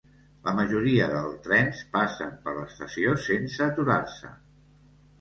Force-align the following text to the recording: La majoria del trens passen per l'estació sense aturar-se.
La 0.45 0.53
majoria 0.59 1.09
del 1.11 1.29
trens 1.49 1.85
passen 1.99 2.33
per 2.49 2.57
l'estació 2.59 3.17
sense 3.31 3.65
aturar-se. 3.71 4.37